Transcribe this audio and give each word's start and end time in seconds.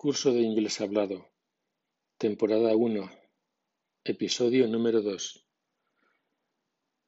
Curso 0.00 0.32
de 0.32 0.42
Inglés 0.42 0.80
Hablado, 0.80 1.28
temporada 2.18 2.76
1, 2.76 3.10
episodio 4.04 4.68
número 4.68 5.02
2. 5.02 5.44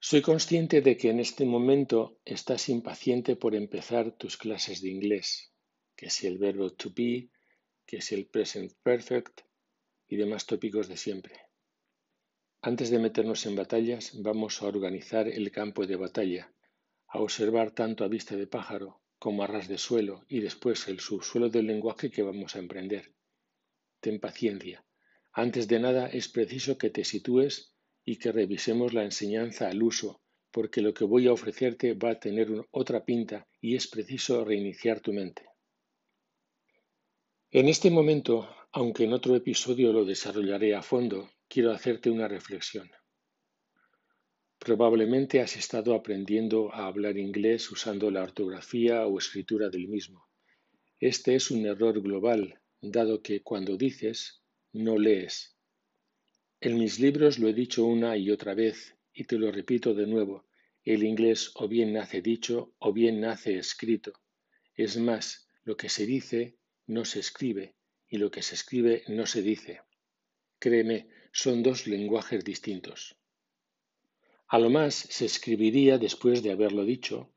Soy 0.01 0.23
consciente 0.23 0.81
de 0.81 0.97
que 0.97 1.11
en 1.11 1.21
este 1.21 1.45
momento 1.45 2.19
estás 2.25 2.69
impaciente 2.69 3.37
por 3.37 3.55
empezar 3.55 4.11
tus 4.19 4.37
clases 4.37 4.83
de 4.83 4.89
inglés, 4.89 5.55
que 5.95 6.11
si 6.11 6.27
el 6.27 6.39
verbo 6.39 6.71
to 6.71 6.91
be, 6.91 7.31
que 7.87 8.01
si 8.01 8.17
el 8.17 8.27
present 8.27 8.73
perfect 8.83 9.43
y 10.09 10.17
demás 10.17 10.47
tópicos 10.47 10.89
de 10.89 10.97
siempre. 10.97 11.37
Antes 12.61 12.91
de 12.91 12.99
meternos 12.99 13.47
en 13.47 13.55
batallas, 13.55 14.21
vamos 14.21 14.63
a 14.63 14.67
organizar 14.67 15.29
el 15.29 15.53
campo 15.53 15.87
de 15.87 15.95
batalla, 15.95 16.53
a 17.07 17.21
observar 17.21 17.71
tanto 17.71 18.03
a 18.03 18.09
vista 18.09 18.35
de 18.35 18.49
pájaro 18.49 19.01
como 19.21 19.45
a 19.45 19.47
ras 19.47 19.69
de 19.69 19.77
suelo 19.77 20.25
y 20.29 20.41
después 20.41 20.89
el 20.89 20.99
subsuelo 20.99 21.51
del 21.51 21.67
lenguaje 21.67 22.11
que 22.11 22.23
vamos 22.23 22.57
a 22.57 22.59
emprender. 22.59 23.15
Ten 24.01 24.19
paciencia. 24.19 24.83
Antes 25.31 25.69
de 25.69 25.79
nada 25.79 26.09
es 26.09 26.29
preciso 26.29 26.79
que 26.79 26.89
te 26.89 27.05
sitúes 27.05 27.77
y 28.03 28.17
que 28.17 28.33
revisemos 28.33 28.95
la 28.95 29.05
enseñanza 29.05 29.69
al 29.69 29.83
uso, 29.83 30.23
porque 30.51 30.81
lo 30.81 30.95
que 30.95 31.05
voy 31.05 31.29
a 31.29 31.33
ofrecerte 31.35 31.93
va 31.93 32.13
a 32.13 32.19
tener 32.19 32.49
otra 32.71 33.05
pinta 33.05 33.47
y 33.61 33.77
es 33.77 33.87
preciso 33.89 34.43
reiniciar 34.43 35.01
tu 35.01 35.13
mente. 35.13 35.45
En 37.51 37.69
este 37.69 37.91
momento, 37.91 38.49
aunque 38.73 39.05
en 39.05 39.13
otro 39.13 39.37
episodio 39.37 39.93
lo 39.93 40.07
desarrollaré 40.07 40.75
a 40.75 40.83
fondo, 40.83 41.29
quiero 41.47 41.73
hacerte 41.73 42.09
una 42.09 42.27
reflexión. 42.27 42.91
Probablemente 44.61 45.41
has 45.41 45.57
estado 45.57 45.95
aprendiendo 45.95 46.71
a 46.75 46.87
hablar 46.87 47.17
inglés 47.17 47.71
usando 47.71 48.11
la 48.11 48.23
ortografía 48.23 49.07
o 49.07 49.19
escritura 49.19 49.71
del 49.71 49.89
mismo. 49.89 50.29
Este 50.99 51.35
es 51.35 51.51
un 51.51 51.65
error 51.65 52.03
global, 52.03 52.61
dado 52.83 53.23
que 53.23 53.43
cuando 53.43 53.79
dices, 53.79 54.43
no 54.75 54.99
lees. 54.99 55.57
En 56.61 56.79
mis 56.79 57.01
libros 57.01 57.39
lo 57.39 57.49
he 57.49 57.55
dicho 57.55 57.87
una 57.87 58.19
y 58.19 58.31
otra 58.31 58.53
vez, 58.53 58.99
y 59.15 59.25
te 59.25 59.39
lo 59.39 59.51
repito 59.51 59.95
de 59.95 60.07
nuevo, 60.07 60.47
el 60.85 61.05
inglés 61.05 61.53
o 61.55 61.67
bien 61.67 61.95
nace 61.95 62.21
dicho 62.21 62.75
o 62.79 62.93
bien 62.93 63.19
nace 63.19 63.57
escrito. 63.57 64.13
Es 64.75 64.99
más, 64.99 65.49
lo 65.65 65.79
que 65.79 65.89
se 65.89 66.05
dice 66.05 66.59
no 66.87 67.07
se 67.07 67.21
escribe, 67.21 67.77
y 68.11 68.19
lo 68.19 68.31
que 68.31 68.43
se 68.43 68.57
escribe 68.57 69.05
no 69.09 69.25
se 69.25 69.41
dice. 69.41 69.81
Créeme, 70.59 71.09
son 71.33 71.63
dos 71.63 71.87
lenguajes 71.87 72.45
distintos. 72.45 73.17
A 74.53 74.59
lo 74.59 74.69
más 74.69 74.97
se 74.97 75.27
escribiría 75.27 75.97
después 75.97 76.43
de 76.43 76.51
haberlo 76.51 76.85
dicho, 76.85 77.33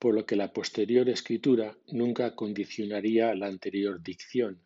por 0.00 0.14
lo 0.14 0.24
que 0.24 0.34
la 0.34 0.50
posterior 0.50 1.10
escritura 1.10 1.76
nunca 1.88 2.34
condicionaría 2.34 3.34
la 3.34 3.48
anterior 3.48 4.02
dicción. 4.02 4.64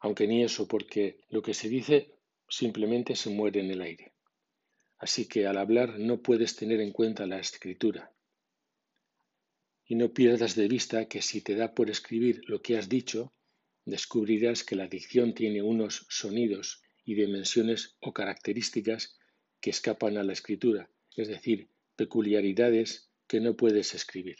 Aunque 0.00 0.26
ni 0.26 0.44
eso, 0.44 0.68
porque 0.68 1.20
lo 1.30 1.40
que 1.40 1.54
se 1.54 1.70
dice 1.70 2.14
simplemente 2.46 3.16
se 3.16 3.30
muere 3.30 3.60
en 3.60 3.70
el 3.70 3.80
aire. 3.80 4.12
Así 4.98 5.26
que 5.26 5.46
al 5.46 5.56
hablar 5.56 5.98
no 5.98 6.20
puedes 6.20 6.56
tener 6.56 6.82
en 6.82 6.92
cuenta 6.92 7.24
la 7.24 7.40
escritura. 7.40 8.12
Y 9.86 9.94
no 9.94 10.12
pierdas 10.12 10.54
de 10.54 10.68
vista 10.68 11.08
que 11.08 11.22
si 11.22 11.40
te 11.40 11.54
da 11.54 11.74
por 11.74 11.88
escribir 11.88 12.42
lo 12.48 12.60
que 12.60 12.76
has 12.76 12.90
dicho, 12.90 13.32
descubrirás 13.86 14.62
que 14.62 14.76
la 14.76 14.88
dicción 14.88 15.32
tiene 15.32 15.62
unos 15.62 16.04
sonidos 16.10 16.82
y 17.02 17.14
dimensiones 17.14 17.96
o 18.00 18.12
características 18.12 19.17
que 19.60 19.70
escapan 19.70 20.16
a 20.16 20.22
la 20.22 20.32
escritura, 20.32 20.90
es 21.16 21.28
decir, 21.28 21.68
peculiaridades 21.96 23.10
que 23.26 23.40
no 23.40 23.56
puedes 23.56 23.94
escribir. 23.94 24.36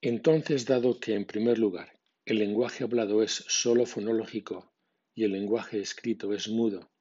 Entonces, 0.00 0.66
dado 0.66 1.00
que 1.00 1.14
en 1.14 1.24
primer 1.24 1.58
lugar 1.58 1.98
el 2.24 2.38
lenguaje 2.38 2.84
hablado 2.84 3.22
es 3.22 3.44
sólo 3.48 3.86
fonológico 3.86 4.72
y 5.14 5.24
el 5.24 5.32
lenguaje 5.32 5.80
escrito 5.80 6.34
es 6.34 6.48
mudo, 6.48 6.92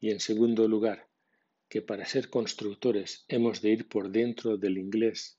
y 0.00 0.10
en 0.10 0.20
segundo 0.20 0.66
lugar, 0.66 1.08
que 1.68 1.82
para 1.82 2.04
ser 2.04 2.28
constructores 2.28 3.24
hemos 3.28 3.62
de 3.62 3.70
ir 3.70 3.88
por 3.88 4.10
dentro 4.10 4.56
del 4.56 4.76
inglés, 4.76 5.38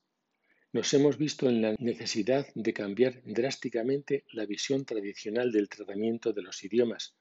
nos 0.72 0.94
hemos 0.94 1.18
visto 1.18 1.50
en 1.50 1.60
la 1.60 1.74
necesidad 1.78 2.46
de 2.54 2.72
cambiar 2.72 3.20
drásticamente 3.24 4.24
la 4.32 4.46
visión 4.46 4.86
tradicional 4.86 5.52
del 5.52 5.68
tratamiento 5.68 6.32
de 6.32 6.42
los 6.42 6.64
idiomas 6.64 7.14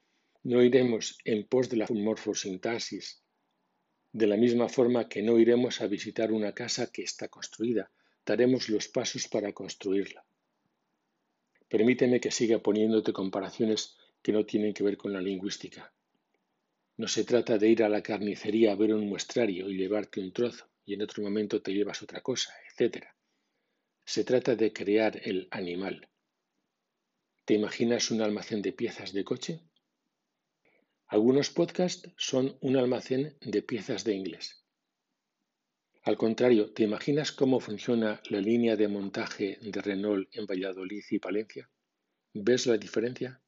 no 0.44 0.64
iremos 0.64 1.18
en 1.24 1.48
pos 1.48 1.70
de 1.70 1.78
la 1.78 1.88
morfosintaxis, 1.90 3.22
de 4.12 4.28
la 4.28 4.38
misma 4.38 4.68
forma 4.68 5.08
que 5.08 5.22
no 5.22 5.38
iremos 5.38 5.82
a 5.82 5.88
visitar 5.88 6.32
una 6.32 6.54
casa 6.54 6.92
que 6.92 7.04
está 7.04 7.28
construida, 7.28 7.92
daremos 8.26 8.70
los 8.70 8.88
pasos 8.88 9.28
para 9.28 9.54
construirla. 9.54 10.26
Permíteme 11.70 12.20
que 12.20 12.32
siga 12.32 12.60
poniéndote 12.60 13.14
comparaciones 13.14 13.96
que 14.22 14.34
no 14.34 14.46
tienen 14.46 14.74
que 14.74 14.84
ver 14.84 14.98
con 14.98 15.14
la 15.14 15.22
lingüística. 15.22 15.94
No 16.98 17.08
se 17.08 17.24
trata 17.24 17.58
de 17.58 17.70
ir 17.70 17.84
a 17.84 17.90
la 17.90 18.04
carnicería 18.04 18.74
a 18.74 18.76
ver 18.76 18.94
un 18.94 19.08
muestrario 19.08 19.70
y 19.70 19.78
llevarte 19.78 20.20
un 20.20 20.34
trozo 20.34 20.68
y 20.86 20.96
en 20.96 21.02
otro 21.02 21.24
momento 21.24 21.62
te 21.62 21.74
llevas 21.74 22.02
otra 22.02 22.22
cosa, 22.22 22.54
etc. 22.68 23.06
Se 24.04 24.24
trata 24.24 24.56
de 24.56 24.74
crear 24.74 25.22
el 25.24 25.48
animal. 25.52 26.10
¿Te 27.46 27.54
imaginas 27.54 28.12
un 28.12 28.22
almacén 28.22 28.62
de 28.62 28.74
piezas 28.74 29.14
de 29.14 29.24
coche? 29.24 29.62
Algunos 31.12 31.50
podcasts 31.50 32.10
son 32.16 32.58
un 32.62 32.78
almacén 32.78 33.36
de 33.42 33.62
piezas 33.62 34.06
de 34.06 34.14
inglés. 34.14 34.64
Al 36.04 36.16
contrario, 36.16 36.72
¿te 36.72 36.84
imaginas 36.84 37.34
cómo 37.34 37.60
funciona 37.60 38.22
la 38.30 38.40
línea 38.40 38.78
de 38.78 38.88
montaje 38.88 39.58
de 39.62 39.82
Renault 39.82 40.30
en 40.32 40.46
Valladolid 40.46 41.04
y 41.10 41.20
Palencia? 41.20 41.70
¿Ves 42.34 42.66
la 42.66 42.78
diferencia? 42.78 43.42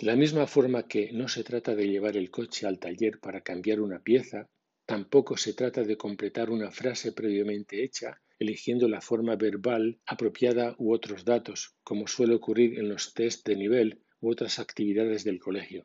De 0.00 0.06
la 0.06 0.16
misma 0.16 0.48
forma 0.48 0.88
que 0.88 1.12
no 1.12 1.28
se 1.28 1.44
trata 1.44 1.76
de 1.76 1.86
llevar 1.86 2.16
el 2.16 2.28
coche 2.28 2.66
al 2.66 2.80
taller 2.80 3.20
para 3.20 3.42
cambiar 3.42 3.80
una 3.80 4.00
pieza, 4.00 4.50
tampoco 4.84 5.36
se 5.36 5.54
trata 5.54 5.84
de 5.84 5.96
completar 5.96 6.50
una 6.50 6.72
frase 6.72 7.12
previamente 7.12 7.84
hecha 7.84 8.20
eligiendo 8.40 8.88
la 8.88 9.00
forma 9.00 9.36
verbal 9.36 10.00
apropiada 10.06 10.74
u 10.78 10.92
otros 10.92 11.24
datos, 11.24 11.76
como 11.84 12.08
suele 12.08 12.34
ocurrir 12.34 12.80
en 12.80 12.88
los 12.88 13.14
test 13.14 13.46
de 13.46 13.54
nivel 13.54 14.02
u 14.18 14.32
otras 14.32 14.58
actividades 14.58 15.22
del 15.22 15.38
colegio. 15.38 15.84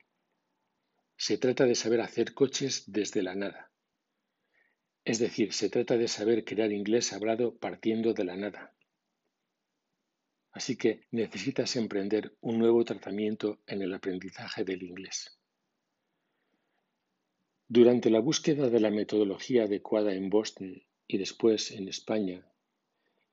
Se 1.17 1.37
trata 1.37 1.65
de 1.65 1.75
saber 1.75 2.01
hacer 2.01 2.33
coches 2.33 2.83
desde 2.87 3.21
la 3.21 3.35
nada. 3.35 3.71
Es 5.05 5.19
decir, 5.19 5.53
se 5.53 5.69
trata 5.69 5.97
de 5.97 6.07
saber 6.07 6.45
crear 6.45 6.71
inglés 6.71 7.13
hablado 7.13 7.57
partiendo 7.57 8.13
de 8.13 8.23
la 8.23 8.37
nada. 8.37 8.75
Así 10.51 10.77
que 10.77 11.01
necesitas 11.11 11.75
emprender 11.75 12.37
un 12.39 12.59
nuevo 12.59 12.85
tratamiento 12.85 13.59
en 13.67 13.81
el 13.81 13.93
aprendizaje 13.93 14.63
del 14.63 14.83
inglés. 14.83 15.37
Durante 17.67 18.09
la 18.09 18.19
búsqueda 18.19 18.69
de 18.69 18.79
la 18.79 18.91
metodología 18.91 19.63
adecuada 19.63 20.13
en 20.13 20.29
Boston 20.29 20.83
y 21.07 21.17
después 21.17 21.71
en 21.71 21.87
España, 21.87 22.47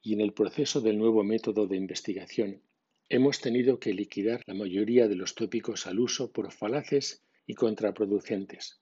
y 0.02 0.14
en 0.14 0.22
el 0.22 0.32
proceso 0.32 0.80
del 0.80 0.98
nuevo 0.98 1.22
método 1.22 1.66
de 1.66 1.76
investigación, 1.76 2.62
hemos 3.08 3.40
tenido 3.40 3.78
que 3.78 3.92
liquidar 3.92 4.42
la 4.46 4.54
mayoría 4.54 5.08
de 5.08 5.16
los 5.16 5.34
tópicos 5.34 5.86
al 5.86 6.00
uso 6.00 6.32
por 6.32 6.50
falaces 6.52 7.22
y 7.46 7.54
contraproducentes 7.54 8.80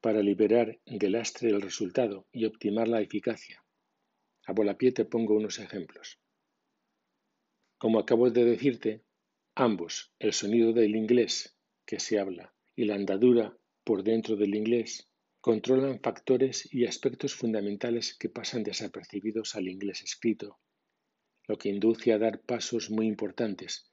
para 0.00 0.20
liberar 0.20 0.80
del 0.84 1.12
lastre 1.12 1.50
el 1.50 1.62
resultado 1.62 2.26
y 2.32 2.44
optimar 2.44 2.88
la 2.88 3.00
eficacia. 3.00 3.64
A 4.44 4.52
volapié 4.52 4.90
te 4.90 5.04
pongo 5.04 5.34
unos 5.34 5.60
ejemplos. 5.60 6.18
Como 7.78 8.00
acabo 8.00 8.30
de 8.30 8.44
decirte, 8.44 9.04
ambos, 9.54 10.12
el 10.18 10.32
sonido 10.32 10.72
del 10.72 10.96
inglés 10.96 11.56
que 11.86 12.00
se 12.00 12.18
habla 12.18 12.52
y 12.74 12.84
la 12.84 12.96
andadura 12.96 13.56
por 13.84 14.02
dentro 14.02 14.36
del 14.36 14.54
inglés, 14.54 15.08
controlan 15.40 16.00
factores 16.00 16.72
y 16.72 16.86
aspectos 16.86 17.34
fundamentales 17.34 18.16
que 18.16 18.28
pasan 18.28 18.62
desapercibidos 18.62 19.56
al 19.56 19.68
inglés 19.68 20.02
escrito, 20.02 20.58
lo 21.48 21.58
que 21.58 21.68
induce 21.68 22.12
a 22.12 22.18
dar 22.18 22.40
pasos 22.40 22.90
muy 22.90 23.06
importantes, 23.06 23.90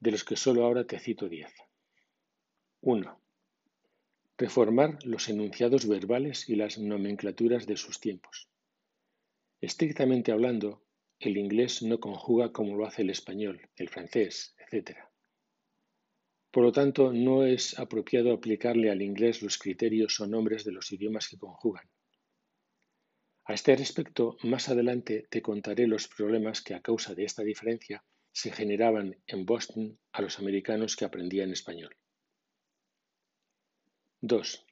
de 0.00 0.12
los 0.12 0.24
que 0.24 0.36
solo 0.36 0.64
ahora 0.64 0.84
te 0.84 0.98
cito 1.00 1.28
diez. 1.28 1.52
1. 2.80 3.20
Reformar 4.36 5.04
los 5.04 5.28
enunciados 5.28 5.88
verbales 5.88 6.48
y 6.48 6.54
las 6.54 6.78
nomenclaturas 6.78 7.66
de 7.66 7.76
sus 7.76 7.98
tiempos. 7.98 8.48
Estrictamente 9.60 10.30
hablando, 10.30 10.84
el 11.18 11.38
inglés 11.38 11.82
no 11.82 11.98
conjuga 11.98 12.52
como 12.52 12.76
lo 12.76 12.86
hace 12.86 13.02
el 13.02 13.10
español, 13.10 13.68
el 13.74 13.88
francés, 13.88 14.54
etc. 14.58 14.96
Por 16.52 16.62
lo 16.62 16.70
tanto, 16.70 17.12
no 17.12 17.44
es 17.44 17.76
apropiado 17.80 18.32
aplicarle 18.32 18.92
al 18.92 19.02
inglés 19.02 19.42
los 19.42 19.58
criterios 19.58 20.20
o 20.20 20.28
nombres 20.28 20.64
de 20.64 20.70
los 20.70 20.92
idiomas 20.92 21.26
que 21.28 21.36
conjugan. 21.36 21.90
A 23.46 23.54
este 23.54 23.74
respecto, 23.74 24.36
más 24.44 24.68
adelante 24.68 25.26
te 25.28 25.42
contaré 25.42 25.88
los 25.88 26.06
problemas 26.06 26.62
que 26.62 26.74
a 26.74 26.80
causa 26.80 27.16
de 27.16 27.24
esta 27.24 27.42
diferencia 27.42 28.04
se 28.30 28.52
generaban 28.52 29.16
en 29.26 29.44
Boston 29.44 29.98
a 30.12 30.22
los 30.22 30.38
americanos 30.38 30.94
que 30.94 31.04
aprendían 31.04 31.50
español. 31.50 31.96
2. 34.20 34.66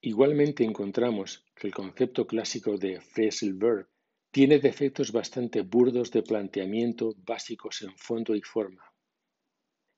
Igualmente 0.00 0.64
encontramos 0.64 1.44
que 1.54 1.68
el 1.68 1.72
concepto 1.72 2.26
clásico 2.26 2.76
de 2.76 3.00
verb, 3.54 3.88
tiene 4.32 4.58
defectos 4.58 5.12
bastante 5.12 5.60
burdos 5.60 6.10
de 6.10 6.24
planteamiento 6.24 7.14
básicos 7.18 7.82
en 7.82 7.96
fondo 7.96 8.34
y 8.34 8.42
forma. 8.42 8.82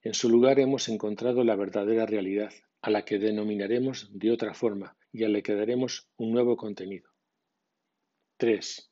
En 0.03 0.13
su 0.13 0.29
lugar 0.29 0.59
hemos 0.59 0.87
encontrado 0.87 1.43
la 1.43 1.55
verdadera 1.55 2.05
realidad, 2.05 2.53
a 2.81 2.91
la 2.91 3.05
que 3.05 3.17
denominaremos 3.17 4.07
de 4.13 4.31
otra 4.31 4.53
forma 4.53 4.95
y 5.11 5.23
a 5.23 5.29
la 5.29 5.41
que 5.41 5.55
daremos 5.55 6.07
un 6.15 6.31
nuevo 6.31 6.55
contenido. 6.55 7.09
3. 8.37 8.91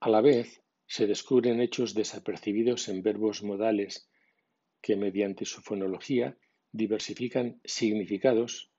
A 0.00 0.10
la 0.10 0.20
vez, 0.20 0.60
se 0.86 1.06
descubren 1.06 1.60
hechos 1.60 1.94
desapercibidos 1.94 2.88
en 2.88 3.04
verbos 3.04 3.44
modales 3.44 4.10
que 4.80 4.96
mediante 4.96 5.44
su 5.44 5.62
fonología 5.62 6.36
diversifican 6.72 7.60
significados, 7.64 8.71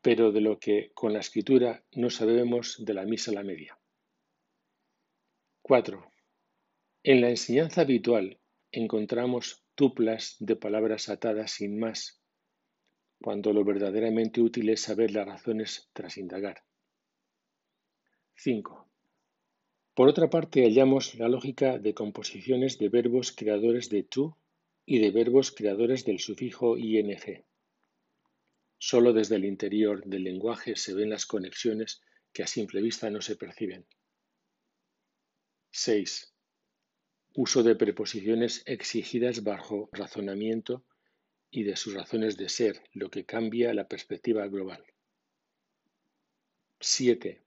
pero 0.00 0.32
de 0.32 0.40
lo 0.40 0.58
que 0.58 0.92
con 0.94 1.12
la 1.12 1.20
escritura 1.20 1.84
no 1.92 2.10
sabemos 2.10 2.76
de 2.84 2.94
la 2.94 3.04
misa 3.04 3.30
a 3.30 3.34
la 3.34 3.42
media. 3.42 3.78
4. 5.62 6.12
En 7.02 7.20
la 7.20 7.30
enseñanza 7.30 7.82
habitual 7.82 8.38
encontramos 8.70 9.64
tuplas 9.74 10.36
de 10.40 10.56
palabras 10.56 11.08
atadas 11.08 11.52
sin 11.52 11.78
más, 11.78 12.22
cuando 13.20 13.52
lo 13.52 13.64
verdaderamente 13.64 14.40
útil 14.40 14.68
es 14.70 14.82
saber 14.82 15.12
las 15.12 15.26
razones 15.26 15.90
tras 15.92 16.16
indagar. 16.18 16.64
5. 18.36 18.88
Por 19.94 20.08
otra 20.08 20.30
parte, 20.30 20.62
hallamos 20.62 21.16
la 21.16 21.28
lógica 21.28 21.78
de 21.78 21.92
composiciones 21.92 22.78
de 22.78 22.88
verbos 22.88 23.32
creadores 23.32 23.90
de 23.90 24.04
tú 24.04 24.36
y 24.86 25.00
de 25.00 25.10
verbos 25.10 25.50
creadores 25.50 26.04
del 26.04 26.20
sufijo 26.20 26.78
ing. 26.78 27.16
Solo 28.78 29.12
desde 29.12 29.36
el 29.36 29.44
interior 29.44 30.04
del 30.04 30.24
lenguaje 30.24 30.76
se 30.76 30.94
ven 30.94 31.10
las 31.10 31.26
conexiones 31.26 32.00
que 32.32 32.44
a 32.44 32.46
simple 32.46 32.80
vista 32.80 33.10
no 33.10 33.20
se 33.20 33.36
perciben. 33.36 33.86
6. 35.72 36.32
Uso 37.34 37.62
de 37.62 37.74
preposiciones 37.74 38.62
exigidas 38.66 39.42
bajo 39.42 39.88
razonamiento 39.92 40.84
y 41.50 41.64
de 41.64 41.76
sus 41.76 41.94
razones 41.94 42.36
de 42.36 42.48
ser, 42.48 42.82
lo 42.92 43.10
que 43.10 43.24
cambia 43.24 43.74
la 43.74 43.88
perspectiva 43.88 44.46
global. 44.46 44.84
7. 46.80 47.42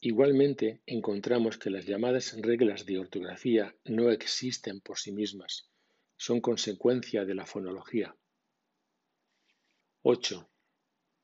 Igualmente, 0.00 0.80
encontramos 0.86 1.58
que 1.58 1.70
las 1.70 1.86
llamadas 1.86 2.40
reglas 2.40 2.86
de 2.86 2.98
ortografía 2.98 3.74
no 3.84 4.10
existen 4.12 4.80
por 4.80 4.98
sí 4.98 5.10
mismas, 5.10 5.68
son 6.16 6.40
consecuencia 6.40 7.24
de 7.24 7.34
la 7.34 7.46
fonología. 7.46 8.16
8. 10.02 10.48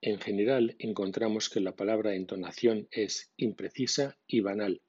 En 0.07 0.21
general, 0.21 0.77
encontramos 0.81 1.49
que 1.49 1.61
la 1.61 1.77
palabra 1.77 2.15
entonación 2.15 2.89
es 2.91 3.33
imprecisa 3.39 4.19
y 4.27 4.41
banal, 4.41 4.83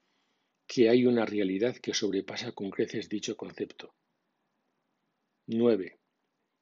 que 0.67 0.89
hay 0.89 1.05
una 1.05 1.25
realidad 1.25 1.77
que 1.77 1.93
sobrepasa 1.93 2.51
con 2.51 2.69
creces 2.69 3.07
dicho 3.07 3.37
concepto. 3.37 3.95
9. 5.47 6.01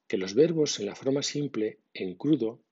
Que 0.07 0.17
los 0.17 0.35
verbos 0.35 0.79
en 0.79 0.85
la 0.85 0.93
forma 0.93 1.23
simple, 1.23 1.79
en 1.95 2.13
crudo, 2.13 2.63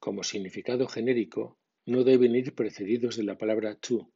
como 0.00 0.24
significado 0.24 0.88
genérico, 0.88 1.60
no 1.86 2.02
deben 2.02 2.34
ir 2.34 2.52
precedidos 2.56 3.16
de 3.16 3.22
la 3.22 3.38
palabra 3.38 3.76
to, 3.76 4.12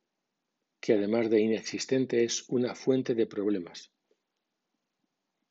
que 0.80 0.94
además 0.94 1.30
de 1.30 1.40
inexistente 1.40 2.24
es 2.24 2.48
una 2.48 2.74
fuente 2.74 3.14
de 3.14 3.28
problemas. 3.28 3.92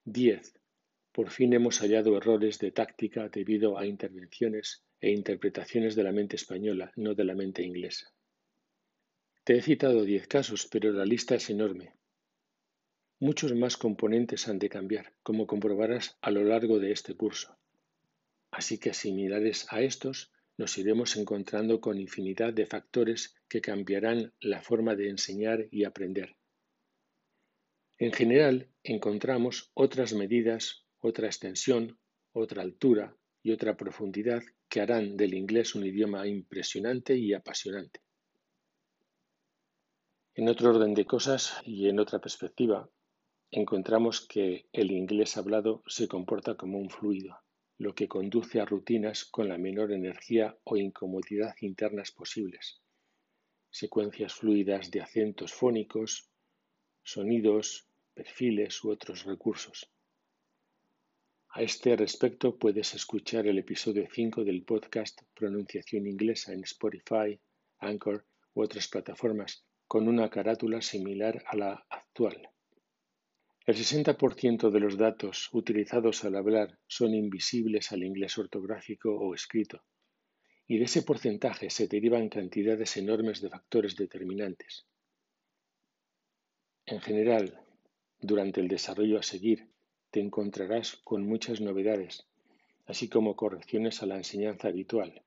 10. 0.03 0.59
Por 1.13 1.29
fin 1.29 1.53
hemos 1.53 1.79
hallado 1.79 2.17
errores 2.17 2.59
de 2.59 2.73
táctica 2.73 3.29
debido 3.29 3.77
a 3.77 3.85
intervenciones 3.85 4.83
e 4.99 5.11
interpretaciones 5.11 5.95
de 5.95 6.03
la 6.03 6.11
mente 6.11 6.35
española, 6.35 6.91
no 6.95 7.13
de 7.13 7.23
la 7.23 7.35
mente 7.35 7.63
inglesa. 7.63 8.11
Te 9.43 9.57
he 9.57 9.61
citado 9.61 10.03
diez 10.03 10.27
casos, 10.27 10.67
pero 10.69 10.91
la 10.91 11.05
lista 11.05 11.35
es 11.35 11.49
enorme. 11.49 11.93
Muchos 13.19 13.53
más 13.55 13.77
componentes 13.77 14.47
han 14.47 14.59
de 14.59 14.69
cambiar, 14.69 15.13
como 15.23 15.47
comprobarás 15.47 16.17
a 16.21 16.31
lo 16.31 16.43
largo 16.43 16.79
de 16.79 16.91
este 16.91 17.15
curso. 17.15 17.57
Así 18.51 18.77
que 18.77 18.93
similares 18.93 19.65
a 19.71 19.81
estos, 19.81 20.31
nos 20.57 20.77
iremos 20.77 21.15
encontrando 21.17 21.79
con 21.79 21.99
infinidad 21.99 22.53
de 22.53 22.65
factores 22.65 23.35
que 23.47 23.61
cambiarán 23.61 24.33
la 24.39 24.61
forma 24.61 24.95
de 24.95 25.09
enseñar 25.09 25.67
y 25.71 25.83
aprender. 25.83 26.35
En 27.99 28.11
general, 28.11 28.69
encontramos 28.83 29.71
otras 29.73 30.13
medidas, 30.13 30.85
otra 30.99 31.27
extensión, 31.27 31.99
otra 32.31 32.61
altura 32.61 33.15
y 33.41 33.51
otra 33.51 33.77
profundidad 33.77 34.43
que 34.69 34.81
harán 34.81 35.17
del 35.17 35.33
inglés 35.33 35.75
un 35.75 35.85
idioma 35.85 36.27
impresionante 36.27 37.15
y 37.15 37.33
apasionante. 37.33 38.01
En 40.35 40.49
otro 40.49 40.69
orden 40.69 40.93
de 40.93 41.05
cosas 41.05 41.55
y 41.65 41.89
en 41.89 41.99
otra 41.99 42.19
perspectiva, 42.19 42.89
encontramos 43.49 44.27
que 44.27 44.67
el 44.71 44.91
inglés 44.91 45.37
hablado 45.37 45.83
se 45.87 46.07
comporta 46.07 46.55
como 46.55 46.77
un 46.77 46.89
fluido, 46.89 47.39
lo 47.77 47.95
que 47.95 48.07
conduce 48.07 48.59
a 48.59 48.65
rutinas 48.65 49.25
con 49.25 49.47
la 49.47 49.57
menor 49.57 49.91
energía 49.91 50.57
o 50.63 50.77
incomodidad 50.77 51.55
internas 51.61 52.11
posibles. 52.11 52.81
Secuencias 53.69 54.33
fluidas 54.33 54.91
de 54.91 55.01
acentos 55.01 55.53
fónicos, 55.53 56.29
sonidos, 57.03 57.87
perfiles 58.13 58.83
u 58.83 58.91
otros 58.91 59.25
recursos. 59.25 59.89
A 61.49 61.61
este 61.61 61.95
respecto 61.95 62.57
puedes 62.57 62.93
escuchar 62.93 63.47
el 63.47 63.57
episodio 63.57 64.07
5 64.11 64.43
del 64.43 64.63
podcast 64.63 65.21
Pronunciación 65.33 66.05
Inglesa 66.05 66.53
en 66.53 66.63
Spotify, 66.63 67.39
Anchor 67.79 68.25
u 68.53 68.61
otras 68.61 68.87
plataformas 68.87 69.65
con 69.87 70.07
una 70.07 70.29
carátula 70.29 70.81
similar 70.81 71.43
a 71.47 71.55
la 71.55 71.85
actual. 71.89 72.49
El 73.65 73.75
60% 73.75 74.69
de 74.69 74.79
los 74.79 74.97
datos 74.97 75.49
utilizados 75.51 76.23
al 76.25 76.35
hablar 76.35 76.77
son 76.85 77.15
invisibles 77.15 77.91
al 77.91 78.03
inglés 78.03 78.37
ortográfico 78.37 79.09
o 79.09 79.33
escrito, 79.33 79.83
y 80.67 80.77
de 80.77 80.85
ese 80.85 81.01
porcentaje 81.01 81.69
se 81.69 81.87
derivan 81.87 82.29
cantidades 82.29 82.97
enormes 82.97 83.41
de 83.41 83.49
factores 83.49 83.95
determinantes. 83.95 84.85
En 86.85 87.01
general, 87.01 87.59
durante 88.19 88.61
el 88.61 88.67
desarrollo 88.67 89.17
a 89.19 89.23
seguir, 89.23 89.69
te 90.17 90.23
encontrarás 90.23 90.95
con 91.03 91.27
muchas 91.27 91.61
novedades, 91.61 92.25
así 92.87 93.07
como 93.07 93.35
correcciones 93.35 94.01
a 94.01 94.07
la 94.07 94.17
enseñanza 94.17 94.67
habitual. 94.67 95.21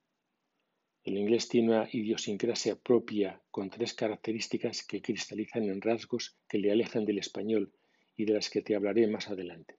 El 1.05 1.17
inglés 1.17 1.49
tiene 1.49 1.69
una 1.69 1.89
idiosincrasia 1.93 2.75
propia 2.75 3.41
con 3.53 3.71
tres 3.71 3.95
características 3.95 4.83
que 4.85 5.01
cristalizan 5.01 5.69
en 5.69 5.81
rasgos 5.81 6.37
que 6.49 6.59
le 6.59 6.73
alejan 6.73 7.05
del 7.05 7.19
español 7.19 7.73
y 8.17 8.25
de 8.25 8.33
las 8.33 8.51
que 8.51 8.63
te 8.63 8.75
hablaré 8.75 9.07
más 9.07 9.31
adelante. 9.31 9.77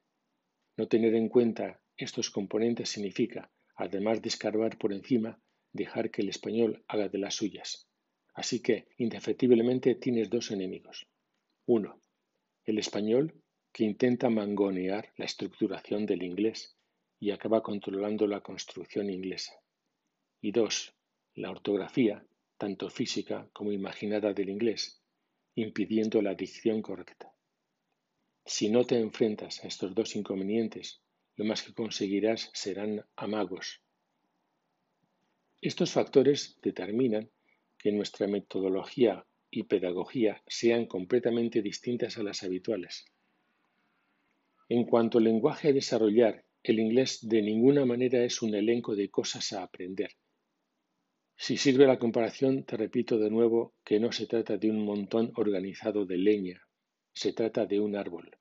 No 0.77 0.87
tener 0.87 1.13
en 1.13 1.27
cuenta 1.27 1.81
estos 1.97 2.29
componentes 2.29 2.87
significa, 2.87 3.51
además 3.75 4.21
de 4.21 4.29
escarbar 4.29 4.77
por 4.77 4.93
encima, 4.93 5.41
dejar 5.73 6.09
que 6.09 6.21
el 6.21 6.29
español 6.29 6.85
haga 6.87 7.09
de 7.09 7.17
las 7.17 7.35
suyas. 7.35 7.85
Así 8.33 8.61
que, 8.61 8.87
indefectiblemente, 8.95 9.95
tienes 9.95 10.29
dos 10.29 10.51
enemigos. 10.51 11.05
Uno, 11.65 11.99
el 12.63 12.77
español, 12.77 13.40
que 13.71 13.83
intenta 13.83 14.29
mangonear 14.29 15.13
la 15.17 15.25
estructuración 15.25 16.05
del 16.05 16.23
inglés 16.23 16.75
y 17.19 17.31
acaba 17.31 17.61
controlando 17.61 18.27
la 18.27 18.41
construcción 18.41 19.09
inglesa. 19.09 19.53
Y 20.41 20.51
dos, 20.51 20.93
la 21.35 21.51
ortografía, 21.51 22.25
tanto 22.57 22.89
física 22.89 23.47
como 23.53 23.71
imaginada 23.71 24.33
del 24.33 24.49
inglés, 24.49 25.01
impidiendo 25.55 26.21
la 26.21 26.35
dicción 26.35 26.81
correcta. 26.81 27.33
Si 28.45 28.69
no 28.69 28.83
te 28.83 28.99
enfrentas 28.99 29.63
a 29.63 29.67
estos 29.67 29.93
dos 29.93 30.15
inconvenientes, 30.15 31.01
lo 31.35 31.45
más 31.45 31.63
que 31.63 31.73
conseguirás 31.73 32.49
serán 32.53 33.05
amagos. 33.15 33.81
Estos 35.61 35.91
factores 35.91 36.57
determinan 36.61 37.29
que 37.77 37.91
nuestra 37.91 38.27
metodología 38.27 39.25
y 39.49 39.63
pedagogía 39.63 40.41
sean 40.47 40.85
completamente 40.85 41.61
distintas 41.61 42.17
a 42.17 42.23
las 42.23 42.43
habituales. 42.43 43.05
En 44.73 44.85
cuanto 44.85 45.17
al 45.17 45.25
lenguaje 45.25 45.69
a 45.69 45.73
desarrollar, 45.73 46.45
el 46.63 46.79
inglés 46.79 47.19
de 47.21 47.41
ninguna 47.41 47.85
manera 47.85 48.23
es 48.23 48.41
un 48.41 48.55
elenco 48.55 48.95
de 48.95 49.09
cosas 49.09 49.51
a 49.53 49.63
aprender, 49.63 50.11
si 51.43 51.57
sirve 51.57 51.87
la 51.87 51.97
comparación, 51.97 52.65
te 52.65 52.77
repito 52.77 53.17
de 53.17 53.31
nuevo 53.31 53.73
que 53.83 53.99
no 53.99 54.11
se 54.11 54.27
trata 54.27 54.57
de 54.57 54.69
un 54.69 54.85
montón 54.85 55.31
organizado 55.35 56.05
de 56.05 56.19
leña, 56.19 56.61
se 57.13 57.33
trata 57.33 57.65
de 57.65 57.79
un 57.79 57.95
árbol. 57.95 58.37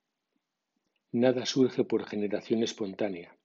Nada 1.11 1.47
surge 1.47 1.83
por 1.85 2.05
generación 2.05 2.63
espontánea, 2.63 3.39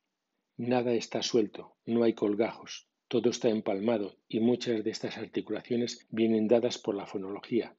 nada 0.58 0.92
está 0.92 1.24
suelto, 1.24 1.78
no 1.86 2.04
hay 2.04 2.14
colgajos, 2.14 2.90
todo 3.08 3.30
está 3.30 3.48
empalmado 3.48 4.18
y 4.28 4.42
muchas 4.42 4.84
de 4.84 4.92
estas 4.92 5.18
articulaciones 5.18 6.06
vienen 6.10 6.50
dadas 6.50 6.78
por 6.78 6.94
la 6.94 7.06
fonología. 7.06 7.78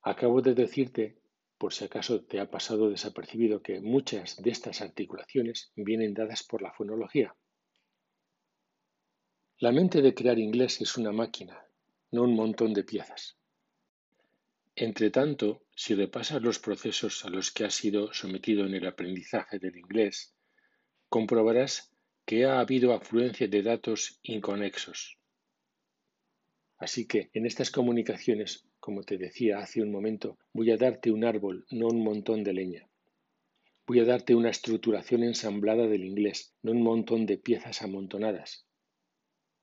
Acabo 0.00 0.40
de 0.40 0.54
decirte, 0.54 1.21
por 1.62 1.72
si 1.72 1.84
acaso 1.84 2.22
te 2.22 2.40
ha 2.40 2.50
pasado 2.50 2.90
desapercibido, 2.90 3.62
que 3.62 3.80
muchas 3.80 4.42
de 4.42 4.50
estas 4.50 4.80
articulaciones 4.80 5.70
vienen 5.76 6.12
dadas 6.12 6.42
por 6.42 6.60
la 6.60 6.72
fonología. 6.72 7.36
La 9.58 9.70
mente 9.70 10.02
de 10.02 10.12
crear 10.12 10.40
inglés 10.40 10.80
es 10.80 10.96
una 10.96 11.12
máquina, 11.12 11.64
no 12.10 12.24
un 12.24 12.34
montón 12.34 12.74
de 12.74 12.82
piezas. 12.82 13.36
Entre 14.74 15.12
tanto, 15.12 15.62
si 15.76 15.94
repasas 15.94 16.42
los 16.42 16.58
procesos 16.58 17.24
a 17.24 17.28
los 17.28 17.52
que 17.52 17.64
has 17.64 17.74
sido 17.76 18.12
sometido 18.12 18.66
en 18.66 18.74
el 18.74 18.84
aprendizaje 18.84 19.60
del 19.60 19.76
inglés, 19.76 20.34
comprobarás 21.08 21.92
que 22.24 22.44
ha 22.44 22.58
habido 22.58 22.92
afluencia 22.92 23.46
de 23.46 23.62
datos 23.62 24.18
inconexos. 24.24 25.16
Así 26.78 27.06
que 27.06 27.30
en 27.34 27.46
estas 27.46 27.70
comunicaciones, 27.70 28.66
como 28.82 29.02
te 29.02 29.16
decía 29.16 29.60
hace 29.60 29.80
un 29.80 29.90
momento, 29.90 30.36
voy 30.52 30.72
a 30.72 30.76
darte 30.76 31.10
un 31.10 31.24
árbol, 31.24 31.64
no 31.70 31.86
un 31.86 32.02
montón 32.02 32.42
de 32.42 32.52
leña. 32.52 32.88
Voy 33.86 34.00
a 34.00 34.04
darte 34.04 34.34
una 34.34 34.50
estructuración 34.50 35.22
ensamblada 35.22 35.86
del 35.86 36.04
inglés, 36.04 36.52
no 36.62 36.72
un 36.72 36.82
montón 36.82 37.24
de 37.24 37.38
piezas 37.38 37.80
amontonadas. 37.82 38.66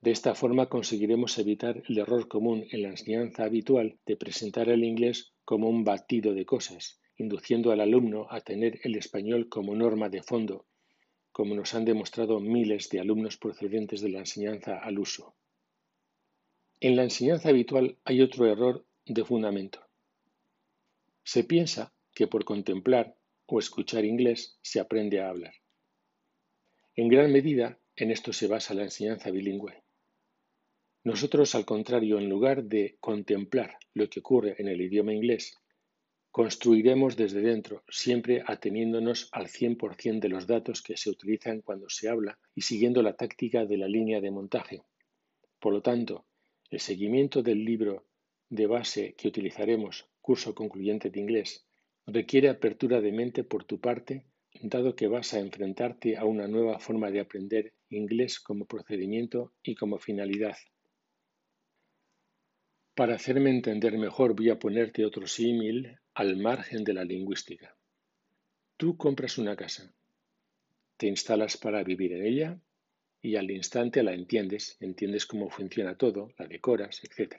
De 0.01 0.11
esta 0.11 0.33
forma 0.33 0.69
conseguiremos 0.69 1.37
evitar 1.37 1.83
el 1.89 1.97
error 1.97 2.29
común 2.29 2.65
en 2.71 2.81
la 2.83 2.89
enseñanza 2.89 3.43
habitual 3.43 3.99
de 4.05 4.15
presentar 4.15 4.69
el 4.69 4.83
inglés 4.83 5.33
como 5.43 5.67
un 5.67 5.83
batido 5.83 6.33
de 6.33 6.45
cosas, 6.45 6.99
induciendo 7.17 7.71
al 7.73 7.81
alumno 7.81 8.27
a 8.31 8.39
tener 8.39 8.79
el 8.83 8.95
español 8.95 9.49
como 9.49 9.75
norma 9.75 10.07
de 10.07 10.23
fondo 10.23 10.65
como 11.39 11.55
nos 11.55 11.73
han 11.73 11.85
demostrado 11.85 12.39
miles 12.39 12.89
de 12.89 12.99
alumnos 12.99 13.37
procedentes 13.37 14.01
de 14.01 14.09
la 14.09 14.19
enseñanza 14.19 14.77
al 14.77 14.99
uso. 14.99 15.35
En 16.81 16.95
la 16.95 17.03
enseñanza 17.03 17.49
habitual 17.49 17.97
hay 18.03 18.21
otro 18.21 18.45
error 18.45 18.85
de 19.09 19.25
fundamento. 19.25 19.85
Se 21.23 21.43
piensa 21.43 21.93
que 22.13 22.27
por 22.27 22.45
contemplar 22.45 23.15
o 23.45 23.59
escuchar 23.59 24.05
inglés 24.05 24.57
se 24.61 24.79
aprende 24.79 25.19
a 25.19 25.29
hablar. 25.29 25.53
En 26.95 27.09
gran 27.09 27.31
medida 27.31 27.77
en 27.95 28.11
esto 28.11 28.31
se 28.31 28.47
basa 28.47 28.73
la 28.73 28.83
enseñanza 28.83 29.29
bilingüe. 29.31 29.83
Nosotros, 31.03 31.55
al 31.55 31.65
contrario, 31.65 32.17
en 32.17 32.29
lugar 32.29 32.63
de 32.63 32.97
contemplar 32.99 33.77
lo 33.93 34.09
que 34.09 34.21
ocurre 34.21 34.55
en 34.59 34.67
el 34.67 34.79
idioma 34.79 35.13
inglés 35.13 35.59
Construiremos 36.31 37.17
desde 37.17 37.41
dentro, 37.41 37.83
siempre 37.89 38.43
ateniéndonos 38.45 39.29
al 39.31 39.47
100% 39.47 40.19
de 40.19 40.29
los 40.29 40.45
datos 40.45 40.83
que 40.83 40.95
se 40.95 41.09
utilizan 41.09 41.61
cuando 41.61 41.89
se 41.89 42.07
habla 42.07 42.37
y 42.53 42.61
siguiendo 42.61 43.01
la 43.01 43.15
táctica 43.15 43.65
de 43.65 43.77
la 43.77 43.87
línea 43.87 44.21
de 44.21 44.29
montaje. 44.29 44.83
Por 45.59 45.73
lo 45.73 45.81
tanto, 45.81 46.25
el 46.69 46.79
seguimiento 46.79 47.41
del 47.41 47.65
libro 47.65 48.05
de 48.49 48.67
base 48.67 49.15
que 49.17 49.27
utilizaremos, 49.27 50.09
curso 50.21 50.53
concluyente 50.55 51.09
de 51.09 51.19
inglés, 51.19 51.65
requiere 52.05 52.49
apertura 52.49 53.01
de 53.01 53.11
mente 53.11 53.43
por 53.43 53.63
tu 53.63 53.79
parte, 53.79 54.25
dado 54.61 54.95
que 54.95 55.07
vas 55.07 55.33
a 55.33 55.39
enfrentarte 55.39 56.17
a 56.17 56.25
una 56.25 56.47
nueva 56.47 56.79
forma 56.79 57.11
de 57.11 57.19
aprender 57.19 57.73
inglés 57.89 58.39
como 58.39 58.65
procedimiento 58.65 59.53
y 59.63 59.75
como 59.75 59.99
finalidad. 59.99 60.57
Para 62.95 63.15
hacerme 63.15 63.49
entender 63.51 63.97
mejor 63.97 64.35
voy 64.35 64.49
a 64.49 64.59
ponerte 64.59 65.05
otro 65.05 65.25
símil 65.27 65.97
al 66.13 66.35
margen 66.37 66.83
de 66.83 66.93
la 66.93 67.05
lingüística. 67.05 67.77
Tú 68.75 68.97
compras 68.97 69.37
una 69.37 69.55
casa, 69.55 69.93
te 70.97 71.07
instalas 71.07 71.55
para 71.55 71.83
vivir 71.83 72.11
en 72.13 72.25
ella 72.25 72.59
y 73.21 73.35
al 73.35 73.51
instante 73.51 74.03
la 74.03 74.13
entiendes, 74.13 74.77
entiendes 74.81 75.25
cómo 75.25 75.49
funciona 75.49 75.97
todo, 75.97 76.33
la 76.37 76.47
decoras, 76.47 77.01
etc. 77.03 77.35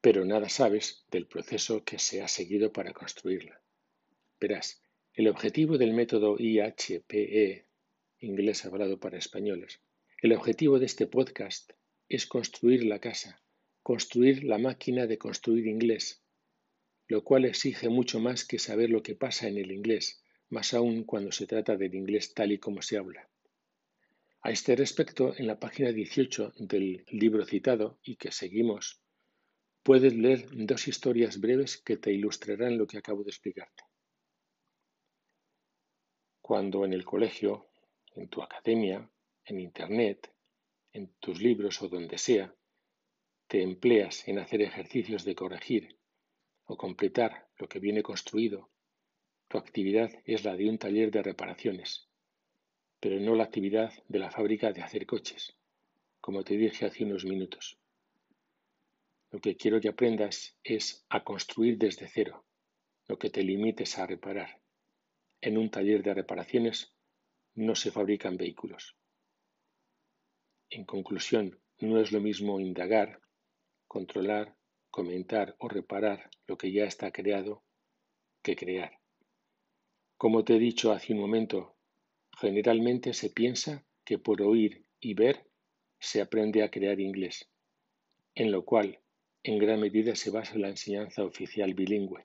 Pero 0.00 0.24
nada 0.24 0.48
sabes 0.48 1.04
del 1.10 1.26
proceso 1.26 1.84
que 1.84 1.98
se 1.98 2.22
ha 2.22 2.28
seguido 2.28 2.72
para 2.72 2.92
construirla. 2.92 3.60
Verás, 4.40 4.82
el 5.12 5.28
objetivo 5.28 5.76
del 5.76 5.92
método 5.92 6.36
IHPE, 6.38 7.66
inglés 8.20 8.64
hablado 8.64 8.98
para 8.98 9.18
españoles, 9.18 9.82
el 10.22 10.32
objetivo 10.32 10.78
de 10.78 10.86
este 10.86 11.06
podcast 11.06 11.72
es 12.08 12.26
construir 12.26 12.84
la 12.84 13.00
casa, 13.00 13.42
construir 13.82 14.44
la 14.44 14.58
máquina 14.58 15.06
de 15.06 15.18
construir 15.18 15.66
inglés, 15.66 16.22
lo 17.08 17.24
cual 17.24 17.44
exige 17.44 17.88
mucho 17.88 18.20
más 18.20 18.44
que 18.44 18.58
saber 18.58 18.88
lo 18.88 19.02
que 19.02 19.14
pasa 19.14 19.48
en 19.48 19.58
el 19.58 19.72
inglés, 19.72 20.22
más 20.48 20.74
aún 20.74 21.04
cuando 21.04 21.32
se 21.32 21.46
trata 21.46 21.76
del 21.76 21.94
inglés 21.94 22.34
tal 22.34 22.52
y 22.52 22.58
como 22.58 22.82
se 22.82 22.96
habla. 22.96 23.28
A 24.42 24.50
este 24.50 24.74
respecto, 24.76 25.34
en 25.36 25.46
la 25.46 25.58
página 25.58 25.92
18 25.92 26.54
del 26.56 27.04
libro 27.08 27.44
citado 27.44 27.98
y 28.02 28.16
que 28.16 28.32
seguimos, 28.32 28.99
puedes 29.82 30.14
leer 30.14 30.46
dos 30.52 30.88
historias 30.88 31.40
breves 31.40 31.78
que 31.78 31.96
te 31.96 32.12
ilustrarán 32.12 32.76
lo 32.76 32.86
que 32.86 32.98
acabo 32.98 33.22
de 33.24 33.30
explicarte. 33.30 33.84
Cuando 36.40 36.84
en 36.84 36.92
el 36.92 37.04
colegio, 37.04 37.68
en 38.14 38.28
tu 38.28 38.42
academia, 38.42 39.10
en 39.44 39.60
Internet, 39.60 40.32
en 40.92 41.14
tus 41.20 41.40
libros 41.40 41.80
o 41.82 41.88
donde 41.88 42.18
sea, 42.18 42.54
te 43.46 43.62
empleas 43.62 44.28
en 44.28 44.38
hacer 44.38 44.62
ejercicios 44.62 45.24
de 45.24 45.34
corregir 45.34 45.98
o 46.66 46.76
completar 46.76 47.48
lo 47.56 47.68
que 47.68 47.80
viene 47.80 48.02
construido, 48.02 48.70
tu 49.48 49.58
actividad 49.58 50.12
es 50.24 50.44
la 50.44 50.56
de 50.56 50.68
un 50.68 50.78
taller 50.78 51.10
de 51.10 51.22
reparaciones, 51.22 52.08
pero 53.00 53.18
no 53.18 53.34
la 53.34 53.44
actividad 53.44 53.92
de 54.06 54.18
la 54.20 54.30
fábrica 54.30 54.72
de 54.72 54.82
hacer 54.82 55.06
coches, 55.06 55.56
como 56.20 56.44
te 56.44 56.56
dije 56.56 56.86
hace 56.86 57.04
unos 57.04 57.24
minutos. 57.24 57.79
Lo 59.30 59.40
que 59.40 59.56
quiero 59.56 59.80
que 59.80 59.88
aprendas 59.88 60.56
es 60.62 61.04
a 61.08 61.22
construir 61.22 61.78
desde 61.78 62.08
cero, 62.08 62.44
lo 63.08 63.18
que 63.18 63.30
te 63.30 63.42
limites 63.42 63.98
a 63.98 64.06
reparar. 64.06 64.60
En 65.40 65.56
un 65.56 65.70
taller 65.70 66.02
de 66.02 66.14
reparaciones 66.14 66.94
no 67.54 67.74
se 67.74 67.90
fabrican 67.90 68.36
vehículos. 68.36 68.96
En 70.68 70.84
conclusión, 70.84 71.60
no 71.78 72.00
es 72.00 72.12
lo 72.12 72.20
mismo 72.20 72.60
indagar, 72.60 73.20
controlar 73.86 74.56
comentar 74.90 75.54
o 75.58 75.68
reparar 75.68 76.30
lo 76.46 76.58
que 76.58 76.72
ya 76.72 76.84
está 76.84 77.10
creado 77.12 77.62
que 78.42 78.56
crear. 78.56 78.98
Como 80.16 80.44
te 80.44 80.56
he 80.56 80.58
dicho 80.58 80.92
hace 80.92 81.12
un 81.12 81.20
momento, 81.20 81.76
generalmente 82.38 83.14
se 83.14 83.30
piensa 83.30 83.84
que 84.04 84.18
por 84.18 84.42
oír 84.42 84.84
y 84.98 85.14
ver 85.14 85.46
se 85.98 86.20
aprende 86.20 86.62
a 86.62 86.70
crear 86.70 87.00
inglés, 87.00 87.50
en 88.34 88.50
lo 88.50 88.64
cual 88.64 89.00
en 89.42 89.58
gran 89.58 89.80
medida 89.80 90.14
se 90.14 90.30
basa 90.30 90.58
la 90.58 90.68
enseñanza 90.68 91.24
oficial 91.24 91.74
bilingüe. 91.74 92.24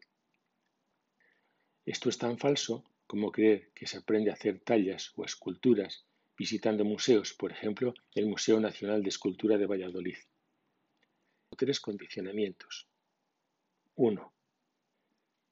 Esto 1.85 2.09
es 2.09 2.17
tan 2.17 2.37
falso 2.37 2.83
como 3.07 3.31
creer 3.31 3.71
que 3.73 3.87
se 3.87 3.97
aprende 3.97 4.31
a 4.31 4.33
hacer 4.33 4.59
tallas 4.59 5.11
o 5.15 5.23
esculturas 5.23 6.05
visitando 6.37 6.83
museos, 6.83 7.33
por 7.33 7.51
ejemplo, 7.51 7.93
el 8.13 8.25
Museo 8.25 8.59
Nacional 8.59 9.03
de 9.03 9.09
Escultura 9.09 9.57
de 9.57 9.67
Valladolid 9.67 10.17
tres 11.55 11.79
condicionamientos. 11.79 12.87
1. 13.95 14.33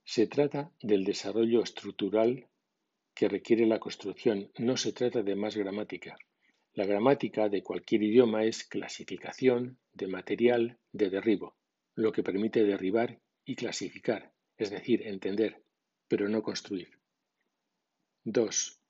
Se 0.04 0.28
trata 0.28 0.72
del 0.82 1.06
desarrollo 1.06 1.64
estructural 1.64 2.48
que 3.14 3.30
requiere 3.30 3.66
la 3.66 3.80
construcción, 3.80 4.52
no 4.58 4.76
se 4.76 4.92
trata 4.92 5.24
de 5.24 5.36
más 5.36 5.56
gramática. 5.56 6.18
La 6.76 6.88
gramática 6.88 7.50
de 7.50 7.62
cualquier 7.62 8.02
idioma 8.02 8.46
es 8.46 8.64
clasificación 8.64 9.78
de 9.92 10.08
material 10.08 10.80
de 10.92 11.12
derribo, 11.12 11.56
lo 11.94 12.12
que 12.12 12.24
permite 12.24 12.64
derribar 12.64 13.22
y 13.46 13.56
clasificar, 13.56 14.34
es 14.58 14.72
decir, 14.72 15.06
entender, 15.06 15.64
pero 16.08 16.28
no 16.30 16.42
construir. 16.42 17.00
2. 18.24 18.82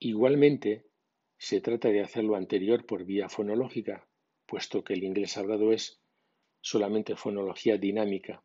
Igualmente, 0.00 0.86
se 1.38 1.60
trata 1.60 1.90
de 1.90 2.00
hacer 2.00 2.24
lo 2.24 2.34
anterior 2.34 2.84
por 2.84 3.04
vía 3.04 3.28
fonológica, 3.28 4.08
puesto 4.44 4.82
que 4.82 4.94
el 4.94 5.04
inglés 5.04 5.36
hablado 5.36 5.72
es 5.72 6.00
solamente 6.60 7.14
fonología 7.14 7.76
dinámica, 7.76 8.42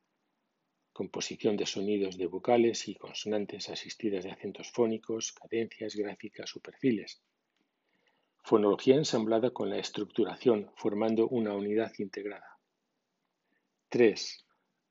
composición 0.94 1.58
de 1.58 1.66
sonidos 1.66 2.20
de 2.20 2.28
vocales 2.28 2.88
y 2.88 2.94
consonantes 2.94 3.70
asistidas 3.70 4.26
de 4.26 4.32
acentos 4.32 4.70
fónicos, 4.72 5.32
cadencias, 5.32 5.96
gráficas 5.96 6.56
o 6.56 6.60
perfiles. 6.60 7.24
Fonología 8.44 8.96
ensamblada 8.96 9.52
con 9.52 9.70
la 9.70 9.78
estructuración, 9.78 10.72
formando 10.76 11.28
una 11.28 11.54
unidad 11.54 11.92
integrada. 12.00 12.58
3. 13.90 14.46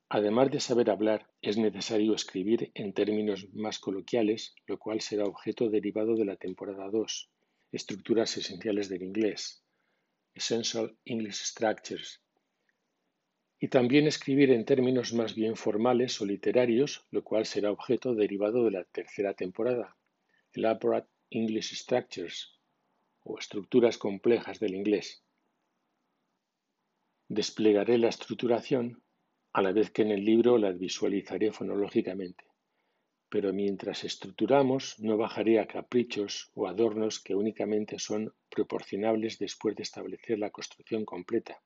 Además 0.09 0.51
de 0.51 0.59
saber 0.59 0.89
hablar, 0.89 1.29
es 1.41 1.57
necesario 1.57 2.15
escribir 2.15 2.71
en 2.75 2.93
términos 2.93 3.47
más 3.53 3.79
coloquiales, 3.79 4.55
lo 4.67 4.79
cual 4.79 5.01
será 5.01 5.25
objeto 5.25 5.69
derivado 5.69 6.15
de 6.15 6.25
la 6.25 6.37
temporada 6.37 6.89
2, 6.89 7.29
estructuras 7.71 8.35
esenciales 8.37 8.89
del 8.89 9.03
inglés, 9.03 9.63
Essential 10.33 10.97
English 11.05 11.43
Structures, 11.43 12.21
y 13.59 13.67
también 13.67 14.07
escribir 14.07 14.51
en 14.51 14.65
términos 14.65 15.13
más 15.13 15.35
bien 15.35 15.55
formales 15.55 16.19
o 16.19 16.25
literarios, 16.25 17.05
lo 17.11 17.23
cual 17.23 17.45
será 17.45 17.69
objeto 17.69 18.15
derivado 18.15 18.65
de 18.65 18.71
la 18.71 18.83
tercera 18.85 19.33
temporada, 19.33 19.97
Elaborate 20.53 21.09
English 21.29 21.75
Structures, 21.75 22.60
o 23.23 23.37
estructuras 23.37 23.97
complejas 23.97 24.59
del 24.59 24.75
inglés. 24.75 25.23
Desplegaré 27.27 27.97
la 27.97 28.09
estructuración 28.09 29.03
a 29.53 29.61
la 29.61 29.71
vez 29.71 29.91
que 29.91 30.01
en 30.01 30.11
el 30.11 30.23
libro 30.23 30.57
la 30.57 30.71
visualizaré 30.71 31.51
fonológicamente, 31.51 32.45
pero 33.29 33.53
mientras 33.53 34.03
estructuramos 34.03 34.99
no 34.99 35.17
bajaré 35.17 35.59
a 35.59 35.67
caprichos 35.67 36.51
o 36.53 36.67
adornos 36.67 37.19
que 37.19 37.35
únicamente 37.35 37.99
son 37.99 38.33
proporcionables 38.49 39.39
después 39.39 39.75
de 39.75 39.83
establecer 39.83 40.39
la 40.39 40.49
construcción 40.49 41.05
completa. 41.05 41.61